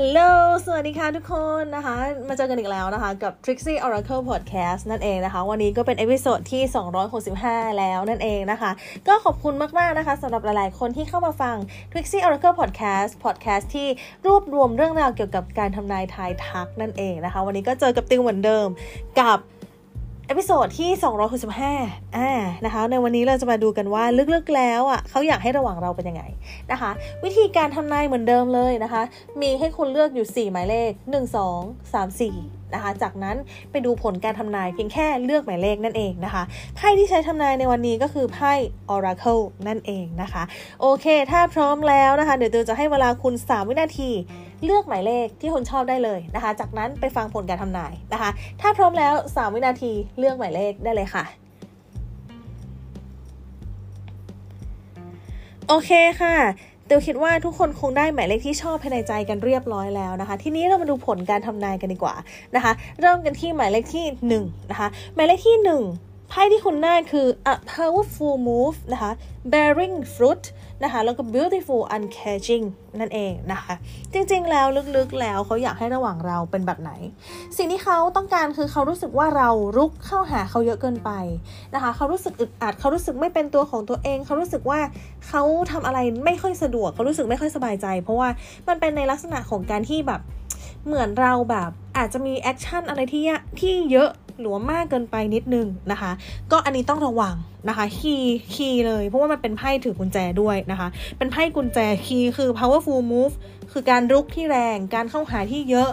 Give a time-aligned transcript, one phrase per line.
[0.00, 0.20] ฮัลโหล
[0.64, 1.96] สวัสดีค่ะทุกคนนะคะ
[2.28, 6.62] มาเจอกันอีกแล้วนะคะ กับ Trixie Oracle Podcast นั่นเองนะคะ วันนี้ก็เป็น episode ที่
[7.20, 8.70] 265 แล้วนั่นเองนะคะ
[9.08, 11.56] ก็ขอบคุณมาก ๆ นะคะสำหรับหลาย ๆ คนที่เข้ามาฟัง
[11.92, 13.88] Trixie Oracle Podcast Podcast ที่
[14.26, 18.66] รวบรวมเรื่องราวเกี่ยวกับการทำนายทายทักนั่นเองนะคะ วันนี้ก็เจอกับติวเหมือนเดิม
[19.20, 19.38] กับ
[20.28, 20.90] episode ที่
[21.52, 22.30] 265อ่า
[22.64, 24.04] นะคะ ในวันนี้เราจะมาดูกันว่า
[24.34, 26.22] ลึกๆแล้วอะเขาอยากให้ระหว่างเราเป็นยังไง
[26.72, 26.90] นะคะ
[27.24, 29.02] วิธีการทำนายเหมือนเดิมเลยนะคะ
[29.40, 33.36] มีให้คุณเลือกอยู่ 4 หมายเลข 1 2 3 4นะคะ จากนั้น
[33.70, 36.42] ไปดูผลการทำนายเพียงแค่เลือกหมายเลขนั่นเองนะคะ
[36.76, 38.52] ไพ่ที่ใช้ทำนายในวันนี้ก็คือไพ่
[38.94, 40.42] Oracle นั่นเองนะคะ
[40.80, 44.10] โอเค ถ้าพร้อมแล้วนะคะ เดี๋ยวตือจะให้เวลาคุณ 3 วินาที
[44.64, 51.24] เลือกหมายเลขที่คุณชอบได้เลยนะคะ จากนั้นไปฟังผลการทำนายนะคะ ถ้าพร้อมแล้ว 3 วินาทีเลือกหมายเลขได้เลยค่ะ
[55.68, 56.36] โอเคค่ะ
[56.86, 62.14] เตียวคิดว่าทุกคนคงได้หมายเลขที่ชอบภายในใจกันเรียบร้อยแล้วนะคะ ทีนี้เรามาดูผลการทำนายกันดีกว่า
[62.56, 69.12] นะคะ เริ่มกันที่หมายเลขที่1นะคะหมายเลขที่ 1 ไพ่ที่คุณได้คือ a powerful move นะคะ
[69.52, 70.44] bearing fruit
[70.84, 72.64] นะคะแล้วก็ beautiful uncaging
[73.00, 73.74] นั่นเองนะคะ
[74.12, 76.92] จริงๆแล้วลึกๆแล้วเขาอยากให้ระหว่างเราเป็นแบบไหน
[77.56, 81.10] สิ่งที่เขาต้องการคือเขารู้สึกว่าเรารุกเข้าหาเขาเยอะเกินไป
[81.74, 84.80] นะคะเขารู้สึกอึดอัดเขารู้สึกไม่เป็นตัวของตัวเอง เขารู้สึกว่า
[85.28, 88.28] เขาทำอะไรไม่ค่อยสะดวกเขารู้สึกไม่ค่อยสบายใจ เพราะว่า
[88.68, 90.20] มันเป็นในลักษณะของการที่แบบ
[90.86, 93.24] เหมือนเราแบบอาจจะมี action อะไรที่
[93.60, 96.12] ที่เยอะ หรือว่ามากเกินไปนิดนึงนะคะ
[96.52, 97.34] ก็อันนี้ต้องระวัง
[97.68, 103.34] นะคะ key key เลยเพราะว่ามันเป็นไพ่ถือกุญแจด้วยนะคะ เป็นไพ่กุญแจ key คือ powerful move
[103.72, 105.90] คือการรุกที่แรง การเข้าหาที่เยอะ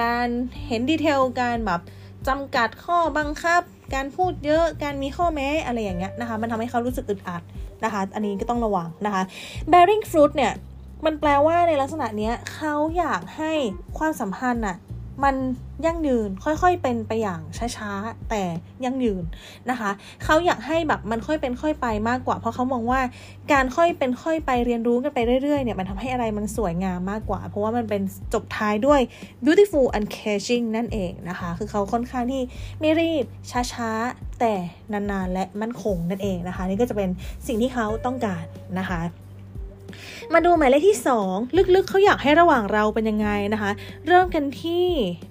[0.00, 0.26] การ
[0.66, 1.80] เห็นดีเทลการแบบ
[2.28, 3.62] จำกัดข้อบังคับ
[3.94, 7.42] การพูดเยอะ การมีข้อแม้อะไรอย่างเงี้ยนะคะ มันทำให้เขารู้สึกอึดอัด
[7.84, 9.22] นะคะ อันนี้ก็ต้องระวังนะคะ
[9.70, 10.52] bearing fruit เนี่ย
[11.04, 13.52] มันแปลว่าในลักษณะเนี้ยเขาอยากให้
[13.98, 14.76] ความสัมพันธ์อะ
[15.24, 15.36] มัน
[15.86, 17.40] ยั่งยืนค่อยๆเป็นไปอย่าง
[17.76, 18.42] ช้าๆแต่
[18.84, 19.24] ยั่งยืน
[19.70, 19.90] นะคะ
[20.24, 23.00] เขาอยากให้แบบมันค่อยเป็นค่อยไปมากกว่า เพราะเขามองว่า
[23.52, 28.02] การค่อยเป็นค่อยไปเรียนรู้กันไปเรื่อยๆเนี่ยมันทำให้อะไรมันสวยงามมากกว่า เพราะว่ามันเป็น
[28.34, 29.00] จบท้ายด้วย
[29.44, 32.42] beautiful and catching นั่นเองนะคะ คือเขาค่อนข้างที่
[32.80, 33.24] ไม่รีบ
[33.72, 34.54] ช้าๆแต่
[34.92, 37.10] นานๆและมั่นคงนั่นเองนะคะ นี่ก็จะเป็น
[37.46, 38.44] สิ่งที่เขาต้องการ
[38.78, 39.00] นะคะ
[40.34, 40.98] มาดูหมายเลขที่
[41.28, 43.70] 2 ลึกๆเขาอยากให้ระหว่างเราเป็นยังไงนะคะ
[44.06, 44.86] เริ่มกันที่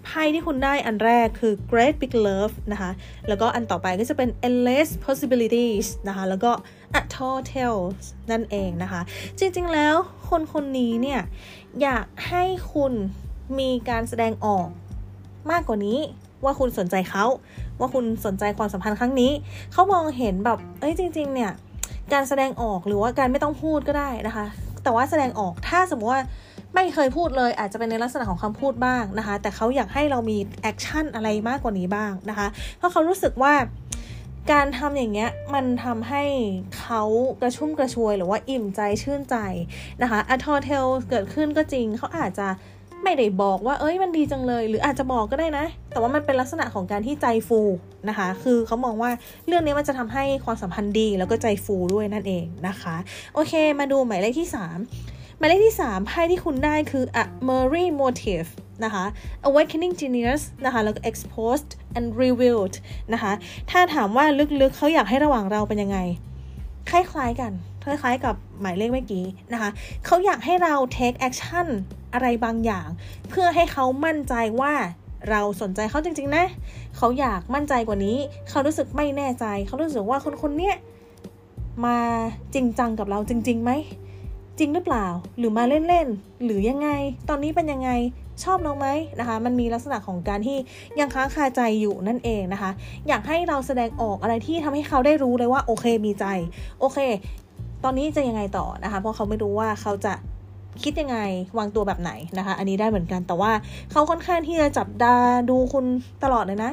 [0.06, 2.92] ไพ่ที่คุณได้อันแรกคือ Great Big Love นะคะ
[3.28, 6.52] แล้วก็อันต่อไปก็จะเป็น Endless Possibilities นะคะ แล้วก็
[7.00, 9.02] A Tall Tales นั่นเองนะคะ
[9.40, 9.96] จริงๆแล้ว
[10.30, 11.22] คนคนนี้เนี่ย
[11.82, 12.44] อยากให้
[12.74, 12.94] คุณ
[13.60, 14.68] มีการแสดงออก
[15.52, 16.00] มากกว่านี้
[16.44, 17.26] ว่าคุณสนใจเขา
[17.80, 19.32] ว่าคุณสนใจความสัมพันธ์ครั้งนี้
[19.74, 21.52] เขามองเห็นแบบ เอ้ยจริง ๆ เนี่ย
[22.14, 24.46] การแสดงออกหรือว่าการไม่ต้องพูดก็ได้นะคะ
[24.84, 26.24] แต่ว่าแสดงออกถ้าสมมติว่า
[26.76, 32.48] ไม่เคยพูดเลยอาจจะเป็นในลักษณะของคำพูดบ้างนะคะ แต่เขาอยากให้เรามี action อะไรมากกว่านี้บ้างนะคะ
[32.78, 33.54] เพราะเขารู้สึกว่า
[34.52, 36.24] การทำอย่างเงี้ยมันทำให้
[36.80, 37.04] เขา
[37.42, 39.36] กระชุ่มกระชวยหรือว่าอิ่มใจชื่นใจ
[40.02, 42.48] นะคะอะทอเทลเกิดขึ้นก็จริงเขาอาจจะ
[43.06, 47.60] ไม่ได้บอกว่าเอ้ยมันดีจังเลย หรืออาจจะบอกก็ได้นะ แต่ว่ามันเป็นลักษณะของการที่ใจฟู
[48.10, 49.12] นะคะ คือเขามองว่า
[49.48, 52.96] เรื่องนี้มันจะทำให้ความสัมพันธ์ดีแล้วก็ใจฟูด้วยนั่นเองนะคะ
[53.34, 58.50] โอเค มาดูหมายเลขที่ 3 หมายเลขที่3ไพ่ที่คุณได้คือ a m u r r y motive
[58.84, 59.06] นะคะ
[59.50, 62.76] awakening genius นะคะ แล้วก็ exposed and revealed
[63.14, 63.32] นะคะ
[63.72, 64.26] ถ้าถามว่า
[64.62, 66.00] ลึกๆเขาอยากให้ระหว่างเราเป็นยังไง
[66.90, 67.52] คล้ายๆกัน
[67.84, 69.70] คล้ายๆกับหมายเลขเมื่อกี้นะคะ
[70.06, 71.68] เขาอยากให้เรา take action
[72.16, 72.88] อะไรบางอย่าง
[73.30, 74.74] เพื่อให้เขามั่นใจว่า
[75.30, 76.46] เราสนใจเขาจริง ๆ นะ
[76.98, 78.18] เขาอยากมั่นใจกว่านี้
[78.50, 80.74] เขารู้สึกไม่แน่ใจ เขารู้สึกว่าคนคนนี้
[81.86, 81.98] มา
[82.54, 83.72] จริงจังกับเราจริงๆไหม
[84.60, 85.06] จริงหรือเปล่า
[85.38, 86.90] หรือมาเล่นๆ หรือยังไง
[87.30, 87.90] ตอนนี้เป็นยังไง
[88.44, 88.88] ชอบเราไหม
[89.20, 90.58] นะคะ มันมีลักษณะของการที่
[91.00, 92.72] ยังค้างคาใจอยู่นั่นเองนะคะ
[93.08, 96.26] อยากให้เราแสดงออกอะไรที่ทำให้เขาได้รู้เลยว่าโอเคมีใจ
[96.80, 96.98] โอเค
[97.84, 100.14] ตอนนี้จะยังไงต่อนะคะ เพราะเขาไม่รู้ว่าเขาจะ
[100.84, 101.18] คิดยังไง
[101.58, 103.52] วางตัวแบบไหนนะคะ อันนี้ได้เหมือนกันแต่ว่า
[103.92, 105.16] เขาค่อนข้างที่จะจับดา
[105.50, 105.86] ดูคุณ
[106.24, 106.72] ตลอดเลยนะ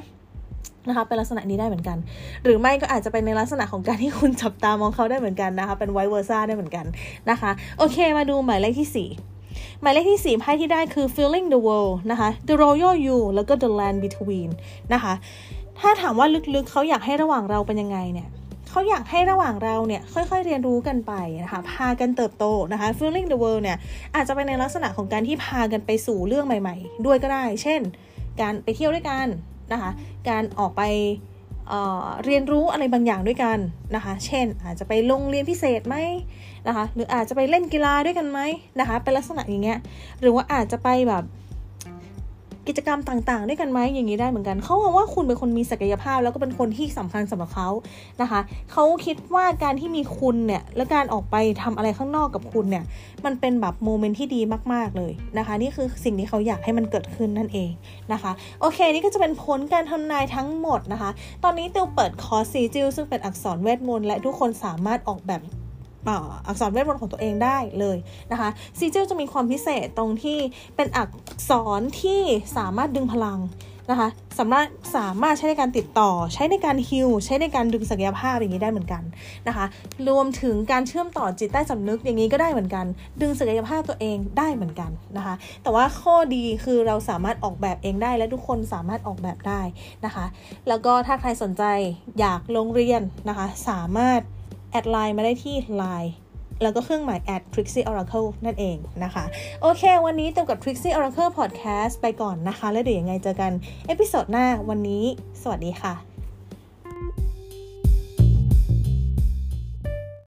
[0.88, 1.99] นะคะเป็นลักษณะนี้ได้เหมือนกัน
[2.44, 6.87] หรือไม่ก็อาจจะเป็นในลักษณะของการที่คุณจับตามองเขาได้เหมือนกันนะคะเป็นไวเวอร์ซ่าได้เหมือนกัน
[7.31, 9.08] นะคะ โอเคมาดูหมายเลขที่
[9.43, 14.50] 4หมายเลขที่ 4 ไพ่ที่ได้คือ feeling the world นะคะ the royal you แล้วก็ the land between
[14.93, 15.12] นะคะ
[15.81, 18.28] ถ้าถามว่าลึกๆ เขาอยากให้ระหว่างเราเป็นยังไงเนี่ย
[18.72, 21.12] เขาอยากให้ระหว่างเราเนี่ยค่อยๆเรียนรู้กันไป
[21.44, 23.78] นะคะพากันเติบโตนะคะ feeling the world เนี่ย
[24.14, 27.80] อาจจะเป็นในลักษณะของการที่พากันไปสู่เรื่องใหม่ ๆ ด้วยก็ได้ เช่น
[28.40, 29.26] การไปเที่ยวด้วยกัน
[29.72, 29.90] นะคะ
[30.28, 30.82] การออกไป
[31.69, 33.58] เเรียนรู้อะไรบางอย่างด้วยกัน
[33.94, 35.96] นะคะ เช่น อาจจะไปลงเรียนพิเศษไหม
[36.66, 38.40] นะคะ หรืออาจจะไปเล่นกีฬาด้วยกันไหม
[38.80, 39.78] นะคะ เป็นลักษณะอย่างเงี้ย
[40.20, 41.25] หรือว่าอาจจะไปแบบ
[42.69, 47.69] กิจกรรมต่างๆ ด้วยกันไหมอย่างนี้ได้เหมือนกันเขามองว่าคุณเป็นคนมีศักยภาพ แล้วก็เป็นคนที่สำคัญสำหรับเขา
[48.20, 48.41] นะคะ
[48.73, 52.85] เขาคิดว่าการที่มีคุณเนี่ยและการออกไปทำอะไรข้างนอกกับคุณเนี่ย
[53.25, 54.41] มันเป็นแบบโมเมนต์ที่ดี
[54.73, 57.70] มากๆเลยนะคะนี่คือสิ่งที่เขาอยากให้มันเกิดขึ้นนั่นเอง
[58.12, 61.11] นะคะโอเคนี่ก็จะเป็นผลการทำนายทั้งหมดนะคะ
[61.44, 65.43] ตอนนี้ติวเปิดคอร์สซีจิลซึ่งเป็นอักษรเวทมนต์และทุกคนสามารถออกแบบ
[66.46, 67.96] อักษรเวทมนต์ของตัวเองได้เลย
[68.32, 70.38] นะคะซีเจลจะมีความพิเศษตรงที่
[70.76, 71.08] เป็นอัก
[71.50, 72.20] ษรที่
[72.56, 73.40] สามารถดึงพลัง
[73.90, 74.08] นะคะ
[74.38, 79.02] สามารถสามารถใช้ในการติดต่อ ใช้ในการฮิลใช้ในการดึงศักยภาพอย่างนี้ได้เหมือนกัน
[79.49, 79.64] นะคะ
[80.08, 82.87] รวมถึงการเชื่อมต่อจิตใต้สำนึกอย่างนี้ก็ได้เหมือนกัน
[83.20, 89.60] ดึงศักยภาพตัวเองได้เหมือนกันนะคะแต่ว่าข้อดีคือเราสามารถออกแบบเองได้และทุกคนสามารถออกแบบได้
[90.04, 90.25] นะคะ
[90.69, 91.64] แล้วก็ถ้าใครสนใจ
[92.20, 94.20] อยากลงเรียนนะคะสามารถ
[94.72, 96.10] add Line มาได้ที่ Line
[96.62, 99.24] แล้วก็เครื่องหมาย at Trixie Oracle นั่นเองนะคะ
[99.62, 103.52] โอเค วันนี้เต็มกับ Trixie Oracle Podcast ไปก่อนนะคะ แล้วเดี๋ยวยังไงเจอกัน
[103.87, 105.04] episode หน้าวันนี้
[105.42, 106.12] สวัสดีค่ะ